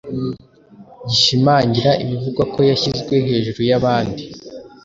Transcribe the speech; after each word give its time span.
gishimangira 1.07 1.91
ibivugwa 2.03 2.43
ko 2.53 2.59
yashyizwe 2.69 3.13
hejuru 3.27 3.59
y’abandi 3.69 4.23